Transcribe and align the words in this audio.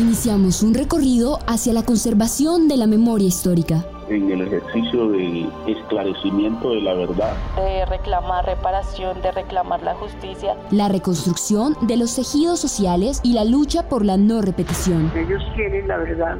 Iniciamos 0.00 0.62
un 0.62 0.72
recorrido 0.72 1.40
hacia 1.46 1.74
la 1.74 1.82
conservación 1.82 2.68
de 2.68 2.78
la 2.78 2.86
memoria 2.86 3.28
histórica. 3.28 3.84
En 4.08 4.30
el 4.30 4.40
ejercicio 4.40 5.10
del 5.10 5.52
esclarecimiento 5.68 6.70
de 6.70 6.80
la 6.80 6.94
verdad. 6.94 7.34
De 7.56 7.84
reclamar 7.84 8.46
reparación, 8.46 9.20
de 9.20 9.30
reclamar 9.30 9.82
la 9.82 9.94
justicia. 9.96 10.56
La 10.70 10.88
reconstrucción 10.88 11.76
de 11.82 11.98
los 11.98 12.16
tejidos 12.16 12.58
sociales 12.60 13.20
y 13.22 13.34
la 13.34 13.44
lucha 13.44 13.90
por 13.90 14.06
la 14.06 14.16
no 14.16 14.40
repetición. 14.40 15.12
Ellos 15.14 15.42
quieren 15.54 15.86
la 15.86 15.98
verdad 15.98 16.38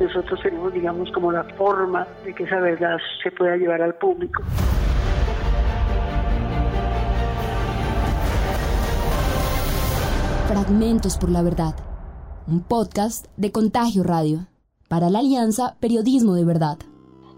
nosotros 0.00 0.40
tenemos, 0.42 0.72
digamos, 0.72 1.10
como 1.12 1.30
la 1.30 1.44
forma 1.56 2.04
de 2.24 2.34
que 2.34 2.44
esa 2.44 2.58
verdad 2.58 2.98
se 3.22 3.30
pueda 3.30 3.56
llevar 3.56 3.80
al 3.80 3.94
público. 3.94 4.42
Fragmentos 10.48 11.18
por 11.18 11.30
la 11.30 11.42
Verdad, 11.42 11.74
un 12.48 12.62
podcast 12.62 13.26
de 13.36 13.52
Contagio 13.52 14.02
Radio, 14.02 14.46
para 14.88 15.10
la 15.10 15.18
Alianza 15.18 15.76
Periodismo 15.80 16.32
de 16.32 16.46
Verdad. 16.46 16.78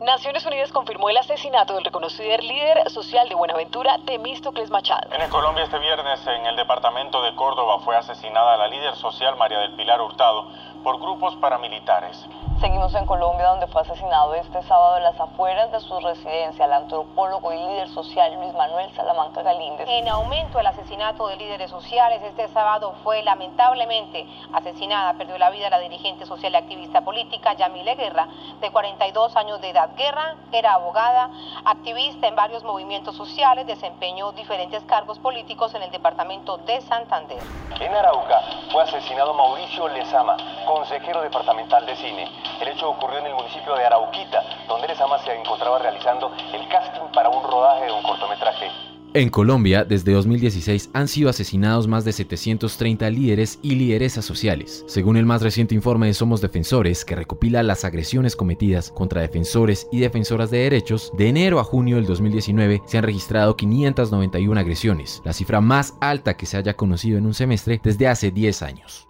Naciones 0.01 0.47
Unidas 0.47 0.71
confirmó 0.71 1.11
el 1.11 1.16
asesinato 1.16 1.75
del 1.75 1.85
reconocido 1.85 2.39
líder 2.39 2.89
social 2.91 3.29
de 3.29 3.35
Buenaventura, 3.35 3.99
Temístocles 4.07 4.71
Machado. 4.71 5.12
En 5.12 5.29
Colombia 5.29 5.65
este 5.65 5.80
viernes, 5.80 6.21
en 6.27 6.47
el 6.47 6.55
departamento 6.55 7.21
de 7.23 7.35
Córdoba, 7.35 7.80
fue 7.80 7.97
asesinada 7.97 8.57
la 8.57 8.69
líder 8.69 8.95
social 8.95 9.37
María 9.37 9.59
del 9.59 9.75
Pilar 9.75 10.01
Hurtado 10.01 10.47
por 10.83 10.98
grupos 11.01 11.37
paramilitares. 11.37 12.27
Seguimos 12.61 12.95
en 12.95 13.07
Colombia, 13.07 13.47
donde 13.48 13.66
fue 13.69 13.80
asesinado 13.80 14.34
este 14.34 14.62
sábado 14.65 14.98
en 14.98 15.05
las 15.05 15.19
afueras 15.19 15.73
de 15.73 15.80
su 15.80 15.98
residencia 16.01 16.66
el 16.66 16.73
antropólogo 16.75 17.52
y 17.55 17.57
líder 17.57 17.88
social 17.88 18.34
Luis 18.34 18.52
Manuel 18.52 18.95
Salamanca 18.95 19.43
Galíndez. 19.43 19.87
En 19.88 20.09
aumento 20.09 20.59
el 20.59 20.66
asesinato 20.66 21.29
de 21.29 21.37
líderes 21.37 21.71
sociales, 21.71 22.21
este 22.23 22.48
sábado 22.48 22.95
fue 23.02 23.23
lamentablemente 23.23 24.27
asesinada, 24.52 25.15
perdió 25.15 25.38
la 25.38 25.48
vida 25.48 25.71
la 25.71 25.79
dirigente 25.79 26.27
social 26.27 26.52
y 26.52 26.57
activista 26.57 27.01
política 27.01 27.55
Yamile 27.55 27.95
Guerra, 27.95 28.29
de 28.60 28.71
42 28.71 29.37
años 29.37 29.60
de 29.62 29.71
edad. 29.71 29.90
Guerra 29.96 30.37
era 30.52 30.74
abogada, 30.74 31.30
activista 31.65 32.27
en 32.27 32.37
varios 32.37 32.62
movimientos 32.62 33.16
sociales, 33.16 33.66
desempeñó 33.66 34.33
diferentes 34.33 34.83
cargos 34.85 35.18
políticos 35.18 35.74
en 35.74 35.83
el 35.83 35.90
departamento 35.90 36.59
de 36.59 36.80
Santander. 36.83 37.38
En 37.80 37.95
Arauca 37.95 38.43
fue 38.71 38.83
asesinado 38.83 39.33
Mauricio 39.33 39.88
Lezama, 39.88 40.37
consejero 40.71 41.23
departamental 41.23 41.85
de 41.85 41.96
cine. 41.96 42.29
El 42.60 42.68
hecho 42.68 42.90
ocurrió 42.90 43.18
en 43.18 43.26
el 43.26 43.35
municipio 43.35 43.74
de 43.74 43.85
Arauquita, 43.85 44.43
donde 44.68 44.87
Lezama 44.87 45.18
se 45.18 45.35
encontraba 45.35 45.79
realizando 45.80 46.32
el 46.52 46.68
casting 46.68 47.12
para 47.12 47.29
un 47.29 47.43
rodaje 47.43 47.87
de 47.87 47.93
un 47.93 48.02
cortometraje. 48.02 48.68
En 49.12 49.29
Colombia, 49.29 49.85
desde 49.85 50.12
2016 50.12 50.90
han 50.95 51.09
sido 51.09 51.30
asesinados 51.30 51.88
más 51.88 52.04
de 52.04 52.12
730 52.12 53.10
líderes 53.10 53.59
y 53.60 53.74
lideresas 53.74 54.24
sociales. 54.24 54.85
Según 54.87 55.16
el 55.16 55.27
más 55.27 55.43
reciente 55.43 55.74
informe 55.74 56.07
de 56.07 56.15
Somos 56.15 56.40
Defensores, 56.40 57.05
que 57.05 57.16
recopila 57.16 57.65
las 57.65 57.84
agresiones 57.84 58.37
cometidas 58.37 58.93
contra 58.93 59.21
defensores 59.21 59.88
y 59.90 59.99
defensoras 59.99 60.52
de 60.52 60.59
derechos, 60.59 61.10
de 61.18 61.29
enero 61.29 61.59
a 61.59 61.65
junio 61.65 61.96
del 61.96 62.07
2019 62.07 62.82
se 62.87 62.99
han 62.99 63.05
registrado 63.05 63.57
591 63.57 64.60
agresiones, 64.60 65.21
la 65.25 65.32
cifra 65.32 65.60
más 65.60 65.94
alta 66.00 66.37
que 66.37 66.47
se 66.47 66.59
haya 66.59 66.75
conocido 66.75 67.19
en 67.19 67.27
un 67.27 67.34
semestre 67.34 67.81
desde 67.82 68.06
hace 68.06 68.31
10 68.31 68.62
años 68.62 69.09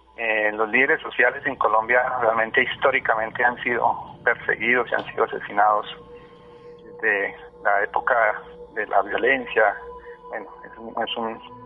líderes 0.71 1.01
sociales 1.01 1.45
en 1.45 1.55
Colombia 1.55 2.01
realmente 2.21 2.63
históricamente 2.63 3.43
han 3.43 3.61
sido 3.63 4.15
perseguidos 4.23 4.89
y 4.91 4.95
han 4.95 5.05
sido 5.05 5.25
asesinados 5.25 5.85
desde 6.85 7.35
la 7.63 7.83
época 7.83 8.15
de 8.73 8.87
la 8.87 9.01
violencia. 9.01 9.75
Bueno, 10.29 10.47
es, 10.65 11.17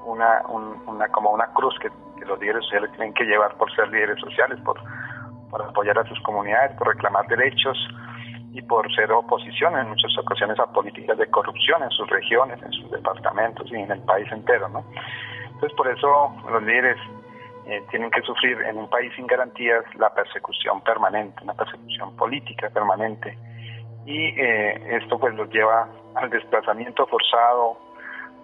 una, 0.06 0.42
una, 0.48 1.08
como 1.10 1.32
una 1.32 1.48
cruz 1.54 1.78
que, 1.80 1.90
los 2.26 2.40
líderes 2.40 2.64
sociales 2.64 2.90
tienen 2.92 3.14
que 3.14 3.26
llevar 3.26 3.56
por 3.58 3.72
ser 3.76 3.88
líderes 3.90 4.20
sociales, 4.20 4.58
por, 4.62 4.82
por 5.52 5.62
apoyar 5.62 6.00
a 6.00 6.06
sus 6.06 6.20
comunidades, 6.22 6.76
por 6.78 6.88
reclamar 6.88 7.28
derechos 7.28 7.78
y 8.52 8.62
por 8.64 8.92
ser 8.96 9.12
oposición 9.12 9.78
en 9.78 9.90
muchas 9.90 10.18
ocasiones 10.18 10.58
a 10.60 10.66
políticas 10.66 11.18
de 11.18 11.30
corrupción 11.30 11.84
en 11.84 11.92
sus 11.92 12.10
regiones, 12.10 12.60
en 12.64 12.72
sus 12.72 12.90
departamentos 12.90 13.70
y 13.70 13.76
en 13.76 13.92
el 13.92 14.02
país 14.04 14.32
entero, 14.32 14.70
¿no? 14.70 14.84
Entonces 15.46 15.74
por 15.74 15.88
eso 15.90 16.34
los 16.50 16.64
líderes 16.64 16.98
eh, 17.68 17.84
tienen 17.90 18.12
que 18.12 18.22
sufrir 18.22 18.62
en 18.62 18.78
un 18.78 18.90
país 18.90 19.12
sin 19.16 19.28
garantías 19.28 19.84
la 19.96 20.14
persecución 20.14 20.82
permanente, 20.82 21.44
una 21.44 21.54
persecución 21.54 22.16
política 22.16 22.70
permanente. 22.70 23.38
Y 24.06 24.40
eh, 24.40 24.98
esto 25.02 25.18
pues 25.18 25.34
los 25.36 25.50
lleva 25.50 25.88
al 26.16 26.30
desplazamiento 26.30 27.08
forzado, 27.08 27.78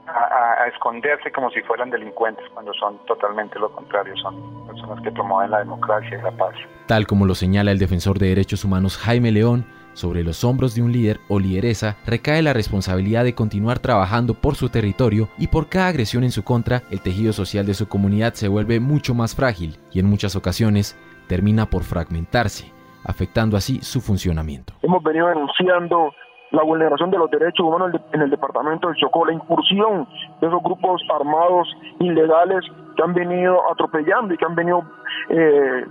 a, 0.07 0.67
esconderse 0.67 1.31
como 1.31 1.51
si 1.51 1.61
fueran 1.61 1.89
delincuentes, 1.89 2.45
cuando 2.53 2.73
son 2.73 2.97
totalmente 3.05 3.59
lo 3.59 3.71
contrario, 3.71 4.15
son 4.17 4.65
personas 4.65 5.01
que 5.03 5.11
promueven 5.11 5.51
la 5.51 5.59
democracia 5.59 6.17
y 6.17 6.21
la 6.21 6.31
paz. 6.31 6.55
Tal 6.87 7.05
como 7.05 7.25
lo 7.25 7.35
señala 7.35 7.71
el 7.71 7.79
defensor 7.79 8.17
de 8.17 8.29
derechos 8.29 8.65
humanos 8.65 8.97
Jaime 8.97 9.31
León, 9.31 9.65
sobre 9.93 10.23
los 10.23 10.43
hombros 10.43 10.75
de 10.75 10.81
un 10.81 10.91
líder 10.91 11.19
o 11.29 11.39
lideresa 11.39 11.97
recae 12.05 12.41
la 12.41 12.53
responsabilidad 12.53 13.23
de 13.23 13.35
continuar 13.35 13.79
trabajando 13.79 14.33
por 14.33 14.55
su 14.55 14.69
territorio 14.69 15.29
y 15.37 15.47
por 15.47 15.69
cada 15.69 15.87
agresión 15.87 16.23
en 16.23 16.31
su 16.31 16.43
contra, 16.43 16.81
el 16.91 17.01
tejido 17.01 17.33
social 17.33 17.65
de 17.65 17.73
su 17.73 17.87
comunidad 17.87 18.33
se 18.33 18.47
vuelve 18.47 18.79
mucho 18.79 19.13
más 19.13 19.35
frágil 19.35 19.77
y 19.91 19.99
en 19.99 20.07
muchas 20.07 20.35
ocasiones 20.35 20.97
termina 21.27 21.65
por 21.65 21.83
fragmentarse, 21.83 22.71
afectando 23.05 23.57
así 23.57 23.79
su 23.81 24.01
funcionamiento. 24.01 24.73
Hemos 24.81 25.03
venido 25.03 25.27
denunciando 25.27 26.11
la 26.51 26.63
vulneración 26.63 27.09
de 27.11 27.17
los 27.17 27.31
derechos 27.31 27.65
humanos 27.65 28.01
en 28.11 28.21
el 28.21 28.29
departamento 28.29 28.87
del 28.87 28.97
Chocó, 28.97 29.25
la 29.25 29.33
incursión 29.33 30.07
de 30.41 30.47
esos 30.47 30.61
grupos 30.61 31.01
armados 31.13 31.67
ilegales 31.99 32.59
que 32.95 33.03
han 33.03 33.13
venido 33.13 33.59
atropellando 33.71 34.33
y 34.33 34.37
que 34.37 34.45
han 34.45 34.55
venido 34.55 34.83
eh, 35.29 35.85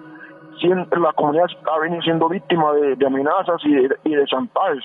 la 0.69 1.13
comunidad 1.13 1.47
ha 1.73 1.79
venido 1.79 2.03
siendo 2.03 2.29
víctima 2.29 2.73
de, 2.73 3.07
amenazas 3.07 3.61
y 3.65 3.75
de, 3.75 3.97
y 4.05 4.15
de 4.15 4.25
chantajes. 4.27 4.85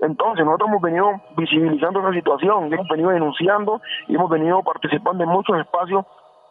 Entonces, 0.00 0.44
nosotros 0.44 0.70
hemos 0.70 0.82
venido 0.82 1.10
visibilizando 1.36 2.00
esa 2.00 2.12
situación, 2.12 2.72
hemos 2.72 2.88
venido 2.88 3.10
denunciando 3.10 3.80
y 4.08 4.14
hemos 4.14 4.30
venido 4.30 4.62
participando 4.62 5.24
en 5.24 5.30
muchos 5.30 5.58
espacios 5.58 6.06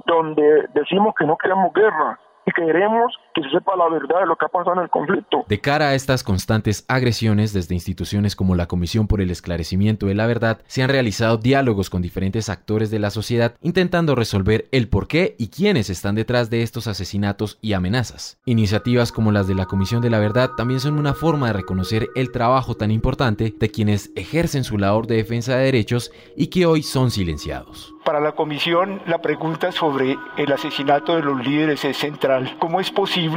donde 0.06 0.68
decimos 0.74 1.16
que 1.18 1.25
no 1.25 1.38
queremos 1.38 1.74
guerra, 1.74 2.20
queremos 2.56 3.14
que 3.41 3.50
se 3.50 3.55
sepa 3.55 3.75
la 3.75 3.89
verdad 3.89 4.22
de 4.22 4.25
lo 4.25 4.35
que 4.35 4.45
ha 4.45 4.50
pasado 4.50 4.75
en 4.77 4.83
el 4.83 4.89
conflicto. 4.89 5.45
De 5.47 5.59
cara 5.59 5.89
a 5.89 5.95
estas 5.95 6.23
constantes 6.23 6.85
agresiones 6.88 7.53
desde 7.53 7.75
instituciones 7.75 8.35
como 8.35 8.55
la 8.55 8.67
Comisión 8.67 9.07
por 9.07 9.22
el 9.22 9.31
Esclarecimiento 9.31 10.07
de 10.07 10.16
la 10.16 10.27
Verdad, 10.27 10.59
se 10.67 10.83
han 10.83 10.89
realizado 10.89 11.38
diálogos 11.38 11.89
con 11.89 12.01
diferentes 12.01 12.49
actores 12.49 12.91
de 12.91 12.99
la 12.99 13.09
sociedad 13.09 13.55
intentando 13.61 14.16
resolver 14.16 14.67
el 14.72 14.89
por 14.89 15.07
qué 15.07 15.35
y 15.38 15.49
quiénes 15.49 15.89
están 15.89 16.16
detrás 16.16 16.49
de 16.49 16.63
estos 16.63 16.88
asesinatos 16.88 17.57
y 17.61 17.73
amenazas. 17.73 18.39
Iniciativas 18.45 19.11
como 19.11 19.31
las 19.31 19.47
de 19.47 19.55
la 19.55 19.66
Comisión 19.66 20.01
de 20.01 20.09
la 20.09 20.19
Verdad 20.19 20.51
también 20.57 20.79
son 20.79 20.97
una 20.97 21.13
forma 21.13 21.47
de 21.47 21.53
reconocer 21.53 22.07
el 22.16 22.31
trabajo 22.31 22.75
tan 22.75 22.91
importante 22.91 23.53
de 23.57 23.69
quienes 23.69 24.11
ejercen 24.16 24.63
su 24.63 24.78
labor 24.78 25.07
de 25.07 25.16
defensa 25.16 25.55
de 25.55 25.66
derechos 25.66 26.11
y 26.35 26.47
que 26.47 26.66
hoy 26.66 26.83
son 26.83 27.11
silenciados. 27.11 27.94
Para 28.03 28.22
la 28.22 28.31
comisión, 28.31 29.01
la 29.05 29.19
pregunta 29.19 29.72
sobre 29.72 30.17
el 30.38 30.51
asesinato 30.51 31.16
de 31.16 31.22
los 31.22 31.45
líderes 31.45 31.85
es 31.85 31.97
central. 31.97 32.55
¿Cómo 32.59 32.79
es 32.79 32.89
posible? 32.89 33.28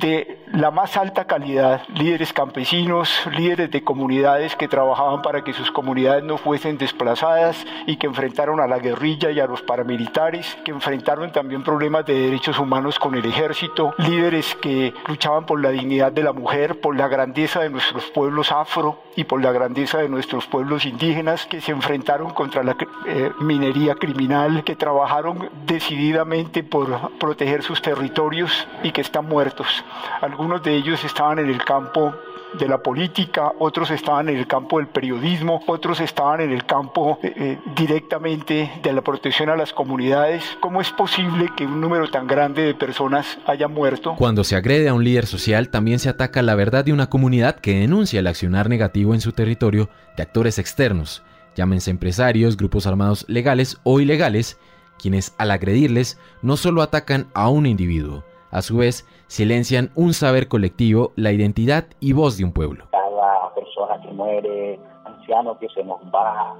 de 0.00 0.38
la 0.52 0.70
más 0.70 0.96
alta 0.96 1.26
calidad, 1.26 1.82
líderes 1.94 2.32
campesinos, 2.32 3.10
líderes 3.36 3.70
de 3.70 3.82
comunidades 3.82 4.56
que 4.56 4.68
trabajaban 4.68 5.22
para 5.22 5.42
que 5.42 5.52
sus 5.52 5.70
comunidades 5.70 6.24
no 6.24 6.38
fuesen 6.38 6.78
desplazadas 6.78 7.64
y 7.86 7.96
que 7.96 8.06
enfrentaron 8.06 8.60
a 8.60 8.66
la 8.66 8.78
guerrilla 8.78 9.30
y 9.30 9.40
a 9.40 9.46
los 9.46 9.62
paramilitares, 9.62 10.56
que 10.64 10.70
enfrentaron 10.70 11.32
también 11.32 11.62
problemas 11.62 12.06
de 12.06 12.14
derechos 12.14 12.58
humanos 12.58 12.98
con 12.98 13.14
el 13.14 13.24
ejército, 13.24 13.94
líderes 13.98 14.54
que 14.56 14.94
luchaban 15.06 15.46
por 15.46 15.60
la 15.60 15.70
dignidad 15.70 16.12
de 16.12 16.22
la 16.22 16.32
mujer, 16.32 16.80
por 16.80 16.96
la 16.96 17.08
grandeza 17.08 17.60
de 17.60 17.70
nuestros 17.70 18.04
pueblos 18.06 18.52
afro 18.52 19.02
y 19.16 19.24
por 19.24 19.42
la 19.42 19.52
grandeza 19.52 19.98
de 19.98 20.08
nuestros 20.08 20.46
pueblos 20.46 20.84
indígenas, 20.84 21.46
que 21.46 21.60
se 21.60 21.72
enfrentaron 21.72 22.30
contra 22.30 22.62
la 22.62 22.76
eh, 23.06 23.30
minería 23.40 23.94
criminal, 23.94 24.64
que 24.64 24.76
trabajaron 24.76 25.50
decididamente 25.66 26.62
por 26.62 27.10
proteger 27.18 27.62
sus 27.62 27.82
territorios 27.82 28.66
y 28.82 28.92
que 28.92 29.00
están 29.00 29.26
muertos. 29.26 29.83
Algunos 30.20 30.62
de 30.62 30.74
ellos 30.74 31.04
estaban 31.04 31.38
en 31.38 31.48
el 31.48 31.62
campo 31.64 32.14
de 32.58 32.68
la 32.68 32.78
política, 32.78 33.52
otros 33.58 33.90
estaban 33.90 34.28
en 34.28 34.36
el 34.36 34.46
campo 34.46 34.78
del 34.78 34.86
periodismo, 34.86 35.62
otros 35.66 36.00
estaban 36.00 36.40
en 36.40 36.52
el 36.52 36.64
campo 36.64 37.18
eh, 37.22 37.32
eh, 37.36 37.58
directamente 37.74 38.70
de 38.82 38.92
la 38.92 39.02
protección 39.02 39.48
a 39.50 39.56
las 39.56 39.72
comunidades. 39.72 40.44
¿Cómo 40.60 40.80
es 40.80 40.90
posible 40.90 41.50
que 41.56 41.66
un 41.66 41.80
número 41.80 42.08
tan 42.08 42.26
grande 42.26 42.62
de 42.62 42.74
personas 42.74 43.38
haya 43.46 43.68
muerto? 43.68 44.14
Cuando 44.16 44.44
se 44.44 44.56
agrede 44.56 44.88
a 44.88 44.94
un 44.94 45.04
líder 45.04 45.26
social, 45.26 45.68
también 45.68 45.98
se 45.98 46.08
ataca 46.08 46.42
la 46.42 46.54
verdad 46.54 46.84
de 46.84 46.92
una 46.92 47.08
comunidad 47.08 47.56
que 47.56 47.80
denuncia 47.80 48.20
el 48.20 48.26
accionar 48.26 48.68
negativo 48.68 49.14
en 49.14 49.20
su 49.20 49.32
territorio 49.32 49.88
de 50.16 50.22
actores 50.22 50.58
externos, 50.58 51.22
llámense 51.56 51.90
empresarios, 51.90 52.56
grupos 52.56 52.86
armados 52.86 53.24
legales 53.28 53.78
o 53.82 54.00
ilegales, 54.00 54.58
quienes 54.98 55.34
al 55.38 55.50
agredirles 55.50 56.18
no 56.42 56.56
solo 56.56 56.82
atacan 56.82 57.26
a 57.34 57.48
un 57.48 57.66
individuo, 57.66 58.24
a 58.54 58.62
su 58.62 58.76
vez, 58.76 59.04
silencian 59.26 59.90
un 59.96 60.14
saber 60.14 60.46
colectivo, 60.46 61.10
la 61.16 61.32
identidad 61.32 61.86
y 61.98 62.12
voz 62.12 62.38
de 62.38 62.44
un 62.44 62.52
pueblo. 62.52 62.86
Cada 62.92 63.52
persona 63.52 64.00
que 64.00 64.12
muere, 64.12 64.78
anciano 65.04 65.58
que 65.58 65.68
se 65.70 65.82
nos 65.82 65.98
va, 66.14 66.54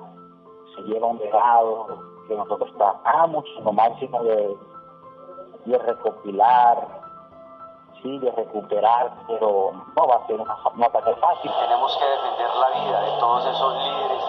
se 0.75 0.83
lleva 0.83 1.07
un 1.07 1.19
legado 1.19 1.87
que 2.27 2.35
nosotros 2.35 2.69
tratamos 2.77 3.45
lo 3.63 3.73
máximo 3.73 4.25
de, 4.25 4.57
de 5.67 5.79
recopilar, 5.79 6.89
sí, 8.03 8.19
de 8.19 8.33
recuperar, 8.33 9.13
pero 9.29 9.71
no 9.95 10.07
va 10.09 10.17
a 10.17 10.27
ser 10.27 10.41
una, 10.41 10.57
no 10.75 10.91
va 10.91 10.99
a 10.99 11.05
ser 11.05 11.17
fácil. 11.17 11.51
Tenemos 11.61 11.97
que 11.97 12.07
defender 12.07 12.51
la 12.59 12.83
vida 12.83 13.01
de 13.03 13.21
todos 13.21 13.47
esos 13.47 13.73
líderes, 13.73 14.25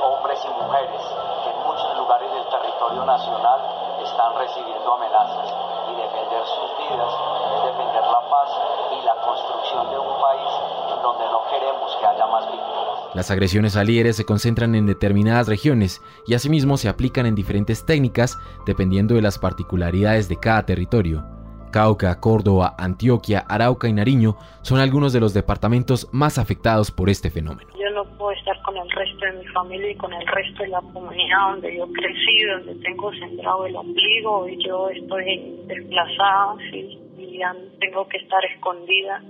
hombres 0.00 0.38
y 0.44 0.62
mujeres, 0.62 1.02
que 1.42 1.50
en 1.50 1.66
muchos 1.66 1.98
lugares 1.98 2.30
del 2.30 2.48
territorio 2.50 3.04
nacional 3.04 3.60
están 4.04 4.38
recibiendo 4.38 4.92
amenazas 4.94 5.63
defender 6.34 6.46
sus 6.46 6.70
vidas 6.78 7.12
es 7.54 7.64
defender 7.64 8.02
la 8.02 8.20
paz 8.30 8.50
y 8.90 9.04
la 9.04 9.14
construcción 9.24 9.90
de 9.90 9.98
un 9.98 10.20
país 10.20 10.50
en 10.94 11.02
donde 11.02 11.24
no 11.26 11.40
queremos 11.50 11.96
que 12.00 12.06
haya 12.06 12.26
más 12.26 12.46
víctimas. 12.46 13.14
Las 13.14 13.30
agresiones 13.30 13.76
a 13.76 13.84
líderes 13.84 14.16
se 14.16 14.24
concentran 14.24 14.74
en 14.74 14.86
determinadas 14.86 15.46
regiones 15.46 16.02
y 16.26 16.34
asimismo 16.34 16.76
se 16.76 16.88
aplican 16.88 17.26
en 17.26 17.34
diferentes 17.34 17.86
técnicas 17.86 18.38
dependiendo 18.66 19.14
de 19.14 19.22
las 19.22 19.38
particularidades 19.38 20.28
de 20.28 20.36
cada 20.36 20.66
territorio. 20.66 21.24
Cauca, 21.70 22.20
Córdoba, 22.20 22.74
Antioquia, 22.78 23.44
Arauca 23.48 23.88
y 23.88 23.92
Nariño 23.92 24.36
son 24.62 24.78
algunos 24.78 25.12
de 25.12 25.18
los 25.18 25.34
departamentos 25.34 26.08
más 26.12 26.38
afectados 26.38 26.92
por 26.92 27.10
este 27.10 27.30
fenómeno. 27.30 27.68
Yo 27.74 27.90
no 27.90 28.03
puedo 28.18 28.30
estar 28.32 28.60
con 28.62 28.76
el 28.76 28.90
resto 28.90 29.26
de 29.26 29.32
mi 29.32 29.46
familia 29.46 29.90
y 29.90 29.96
con 29.96 30.12
el 30.12 30.26
resto 30.26 30.62
de 30.62 30.68
la 30.68 30.80
comunidad 30.80 31.50
donde 31.50 31.76
yo 31.76 31.86
crecí, 31.92 32.42
donde 32.44 32.74
tengo 32.82 33.12
sembrado 33.12 33.66
el 33.66 33.76
ombligo 33.76 34.48
y 34.48 34.64
yo 34.64 34.88
estoy 34.90 35.56
desplazada 35.66 36.56
¿sí? 36.70 36.98
y 37.18 37.38
ya 37.38 37.54
tengo 37.80 38.06
que 38.08 38.18
estar 38.18 38.44
escondida. 38.44 39.22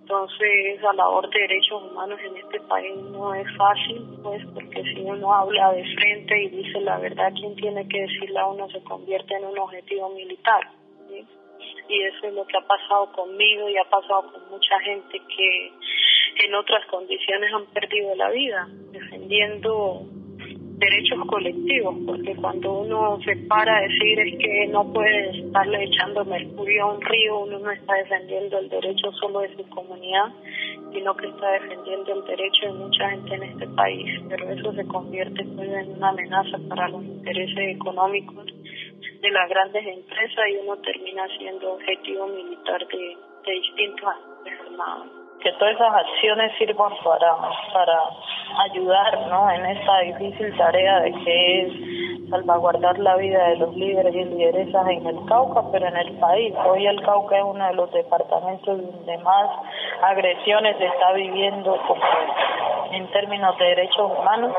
Entonces, 0.00 0.82
la 0.82 0.92
labor 0.94 1.30
de 1.30 1.40
derechos 1.40 1.82
humanos 1.84 2.18
en 2.24 2.36
este 2.36 2.60
país 2.60 2.94
no 3.12 3.32
es 3.34 3.46
fácil, 3.56 4.02
pues, 4.22 4.44
porque 4.52 4.82
si 4.82 5.00
uno 5.00 5.32
habla 5.32 5.72
de 5.72 5.84
frente 5.94 6.42
y 6.42 6.48
dice 6.48 6.80
la 6.80 6.98
verdad, 6.98 7.32
quien 7.34 7.54
tiene 7.54 7.86
que 7.88 8.00
decirla 8.00 8.42
a 8.42 8.48
uno 8.48 8.68
se 8.68 8.82
convierte 8.82 9.34
en 9.36 9.44
un 9.44 9.58
objetivo 9.58 10.10
militar. 10.10 10.68
y 11.88 12.02
eso 12.02 12.26
es 12.26 12.34
lo 12.34 12.44
que 12.46 12.56
ha 12.56 12.66
pasado 12.66 13.12
conmigo 13.12 13.68
y 13.68 13.76
ha 13.76 13.84
pasado 13.84 14.32
con 14.32 14.50
mucha 14.50 14.78
gente 14.80 15.20
que 15.20 15.72
en 16.38 16.54
otras 16.54 16.86
condiciones 16.86 17.52
han 17.52 17.66
perdido 17.66 18.14
la 18.16 18.30
vida 18.30 18.68
defendiendo 18.92 20.06
derechos 20.82 21.20
colectivos, 21.28 21.94
porque 22.04 22.34
cuando 22.34 22.80
uno 22.80 23.18
se 23.24 23.36
para 23.46 23.76
a 23.76 23.80
decir 23.82 24.18
es 24.18 24.38
que 24.38 24.66
no 24.66 24.92
puede 24.92 25.30
estarle 25.38 25.84
echando 25.84 26.24
mercurio 26.24 26.84
a 26.84 26.94
un 26.94 27.00
río, 27.00 27.38
uno 27.38 27.58
no 27.60 27.70
está 27.70 27.94
defendiendo 27.94 28.58
el 28.58 28.68
derecho 28.68 29.12
solo 29.12 29.40
de 29.40 29.56
su 29.56 29.68
comunidad, 29.68 30.32
sino 30.92 31.14
que 31.16 31.28
está 31.28 31.52
defendiendo 31.52 32.14
el 32.14 32.24
derecho 32.24 32.66
de 32.66 32.72
mucha 32.72 33.10
gente 33.10 33.34
en 33.34 33.42
este 33.44 33.66
país, 33.68 34.20
pero 34.28 34.48
eso 34.50 34.72
se 34.72 34.84
convierte 34.86 35.44
pues, 35.54 35.68
en 35.68 35.92
una 35.92 36.08
amenaza 36.08 36.58
para 36.68 36.88
los 36.88 37.04
intereses 37.04 37.76
económicos 37.76 38.46
de 38.46 39.30
las 39.30 39.48
grandes 39.48 39.86
empresas 39.86 40.44
y 40.50 40.56
uno 40.66 40.76
termina 40.78 41.28
siendo 41.38 41.74
objetivo 41.74 42.26
militar 42.26 42.84
de, 42.88 43.16
de 43.46 43.52
distintos. 43.52 44.14
Que 45.42 45.52
todas 45.52 45.74
esas 45.74 45.94
acciones 45.94 46.52
sirvan 46.58 46.92
para, 47.02 47.36
para 47.72 47.98
ayudar 48.70 49.26
¿no? 49.28 49.50
en 49.50 49.66
esta 49.66 49.98
difícil 50.00 50.56
tarea 50.56 51.00
de 51.00 51.12
que 51.12 51.62
es 51.62 51.72
salvaguardar 52.30 52.98
la 52.98 53.16
vida 53.16 53.48
de 53.48 53.56
los 53.56 53.76
líderes 53.76 54.14
y 54.14 54.24
lideresas 54.24 54.86
en 54.88 55.06
el 55.06 55.24
Cauca, 55.26 55.62
pero 55.70 55.86
en 55.86 55.96
el 55.96 56.12
país. 56.18 56.54
Hoy 56.66 56.86
el 56.86 57.02
Cauca 57.02 57.36
es 57.36 57.44
uno 57.44 57.66
de 57.66 57.74
los 57.74 57.92
departamentos 57.92 58.80
donde 58.80 59.18
más 59.18 59.50
agresiones 60.02 60.76
se 60.78 60.86
está 60.86 61.12
viviendo 61.12 61.78
en 62.92 63.06
términos 63.08 63.58
de 63.58 63.64
derechos 63.66 64.12
humanos. 64.18 64.52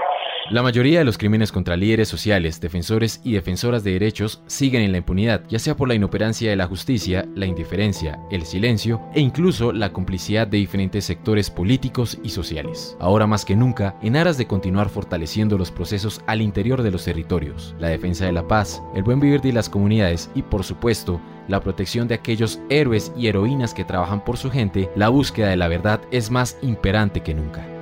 La 0.49 0.61
mayoría 0.61 0.99
de 0.99 1.05
los 1.05 1.17
crímenes 1.17 1.53
contra 1.53 1.77
líderes 1.77 2.09
sociales, 2.09 2.59
defensores 2.59 3.21
y 3.23 3.31
defensoras 3.31 3.85
de 3.85 3.93
derechos 3.93 4.41
siguen 4.45 4.81
en 4.81 4.91
la 4.91 4.97
impunidad, 4.97 5.43
ya 5.47 5.57
sea 5.57 5.77
por 5.77 5.87
la 5.87 5.95
inoperancia 5.95 6.49
de 6.49 6.57
la 6.57 6.67
justicia, 6.67 7.25
la 7.33 7.45
indiferencia, 7.45 8.19
el 8.29 8.45
silencio 8.45 9.01
e 9.15 9.21
incluso 9.21 9.71
la 9.71 9.93
complicidad 9.93 10.45
de 10.45 10.57
diferentes 10.57 11.05
sectores 11.05 11.49
políticos 11.49 12.19
y 12.23 12.29
sociales. 12.29 12.97
Ahora 12.99 13.25
más 13.25 13.45
que 13.45 13.55
nunca, 13.55 13.95
en 14.01 14.17
aras 14.17 14.37
de 14.37 14.45
continuar 14.45 14.89
fortaleciendo 14.89 15.57
los 15.57 15.71
procesos 15.71 16.19
al 16.27 16.41
interior 16.41 16.83
de 16.83 16.91
los 16.91 17.05
territorios, 17.05 17.73
la 17.79 17.87
defensa 17.87 18.25
de 18.25 18.33
la 18.33 18.45
paz, 18.45 18.83
el 18.95 19.03
buen 19.03 19.21
vivir 19.21 19.39
de 19.39 19.53
las 19.53 19.69
comunidades 19.69 20.29
y 20.35 20.41
por 20.41 20.65
supuesto, 20.65 21.21
la 21.47 21.61
protección 21.61 22.09
de 22.09 22.15
aquellos 22.15 22.59
héroes 22.69 23.13
y 23.17 23.27
heroínas 23.27 23.73
que 23.73 23.85
trabajan 23.85 24.23
por 24.25 24.35
su 24.35 24.51
gente, 24.51 24.89
la 24.97 25.07
búsqueda 25.07 25.47
de 25.47 25.57
la 25.57 25.69
verdad 25.69 26.01
es 26.11 26.29
más 26.29 26.57
imperante 26.61 27.21
que 27.21 27.33
nunca. 27.33 27.72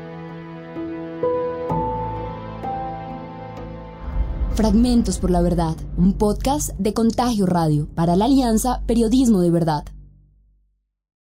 Fragmentos 4.55 5.17
por 5.17 5.31
la 5.31 5.41
Verdad, 5.41 5.75
un 5.97 6.13
podcast 6.13 6.71
de 6.77 6.93
Contagio 6.93 7.45
Radio 7.45 7.87
para 7.95 8.17
la 8.17 8.25
Alianza 8.25 8.81
Periodismo 8.85 9.39
de 9.39 9.49
Verdad. 9.49 9.85